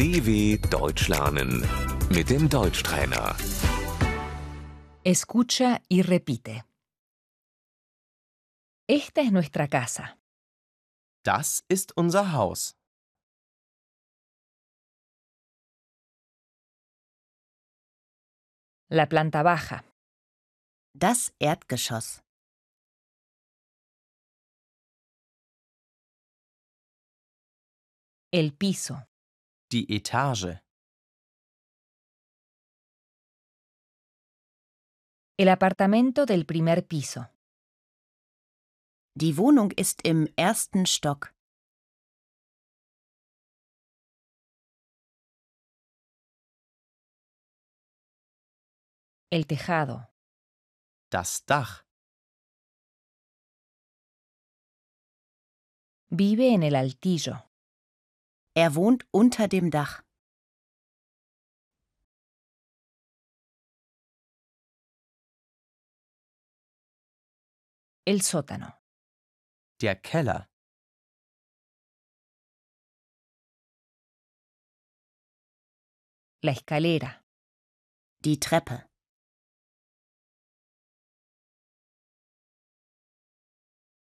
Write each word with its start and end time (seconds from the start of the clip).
DW 0.00 0.56
Deutsch 0.70 1.08
lernen 1.08 1.60
mit 2.08 2.30
dem 2.30 2.48
Deutschtrainer. 2.48 3.36
Escucha 5.04 5.82
y 5.90 6.00
repite. 6.00 6.64
Esta 8.88 9.20
es 9.20 9.30
nuestra 9.30 9.68
casa. 9.68 10.16
Das 11.22 11.64
ist 11.68 11.94
unser 11.98 12.32
Haus. 12.32 12.74
La 18.88 19.04
planta 19.04 19.42
baja. 19.42 19.84
Das 20.94 21.34
Erdgeschoss. 21.38 22.22
El 28.32 28.52
piso. 28.52 29.09
Die 29.72 29.86
Etage. 29.88 30.60
El 35.38 35.48
apartamento 35.48 36.26
del 36.26 36.44
primer 36.44 36.82
piso. 36.82 37.20
Die 39.14 39.36
Wohnung 39.36 39.70
ist 39.70 40.04
im 40.04 40.26
ersten 40.36 40.86
Stock. 40.86 41.32
El 49.30 49.46
tejado. 49.46 50.08
Das 51.12 51.44
Dach. 51.46 51.84
Vive 56.10 56.52
en 56.52 56.64
el 56.64 56.74
altillo. 56.74 57.49
Er 58.54 58.74
wohnt 58.74 59.06
unter 59.12 59.46
dem 59.46 59.70
Dach. 59.70 60.02
El 68.04 68.22
sótano. 68.22 68.72
Der 69.80 69.94
Keller. 69.94 70.48
La 76.42 76.52
escalera. 76.52 77.22
Die 78.24 78.40
Treppe. 78.40 78.88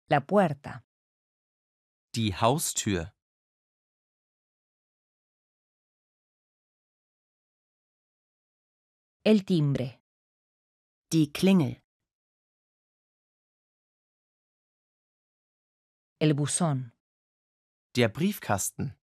La 0.09 0.19
puerta. 0.19 0.83
Die 2.15 2.35
Haustür. 2.35 3.14
El 9.27 9.43
timbre. 9.43 10.03
Die 11.11 11.31
Klingel. 11.31 11.81
El 16.19 16.35
buzón. 16.35 16.93
Der 17.95 18.09
Briefkasten. 18.09 18.95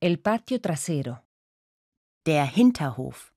El 0.00 0.20
patio 0.20 0.60
trasero. 0.60 1.24
Der 2.26 2.46
Hinterhof. 2.46 3.32